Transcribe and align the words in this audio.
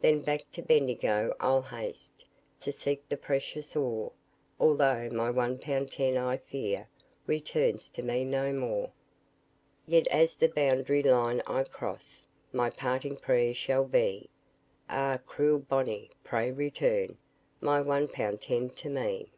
Then 0.00 0.22
back 0.22 0.50
to 0.52 0.62
Bendigo 0.62 1.36
I'll 1.40 1.60
haste, 1.60 2.24
To 2.60 2.72
seek 2.72 3.06
the 3.06 3.18
precious 3.18 3.76
ore; 3.76 4.12
Although 4.58 5.10
my 5.10 5.28
one 5.30 5.58
pound 5.58 5.92
ten 5.92 6.16
I 6.16 6.38
fear 6.38 6.88
Returns 7.26 7.90
to 7.90 8.02
me 8.02 8.24
no 8.24 8.54
more. 8.54 8.92
Yet 9.86 10.06
as 10.08 10.36
the 10.36 10.48
boundary 10.48 11.02
line 11.02 11.42
I 11.46 11.64
cross, 11.64 12.26
My 12.50 12.70
parting 12.70 13.18
prayer 13.18 13.52
shall 13.52 13.84
be 13.84 14.30
Ah! 14.88 15.18
cruel 15.26 15.58
Bonney! 15.58 16.12
pray 16.24 16.50
return 16.50 17.18
My 17.60 17.82
one 17.82 18.08
pound 18.08 18.40
ten 18.40 18.70
to 18.70 18.88
me! 18.88 19.28